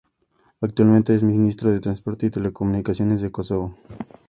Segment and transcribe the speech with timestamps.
[0.61, 3.77] Actualmente, es Ministro de Transporte y Telecomunicaciones de Kosovo.